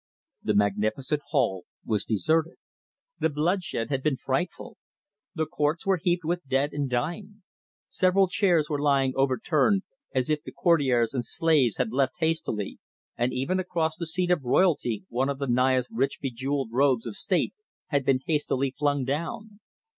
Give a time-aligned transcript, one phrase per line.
[0.41, 2.55] The magnificent hall was deserted.
[3.19, 4.77] The bloodshed had been frightful.
[5.35, 7.43] The courts were heaped with dead and dying.
[7.87, 12.79] Several chairs were lying overturned, as if the courtiers and slaves had left hastily,
[13.15, 17.15] and even across the seat of royalty one of the Naya's rich bejewelled robes of
[17.15, 17.53] state
[17.89, 19.59] had been hastily flung down.